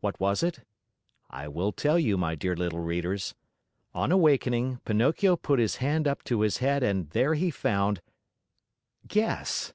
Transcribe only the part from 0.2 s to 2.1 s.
it? I will tell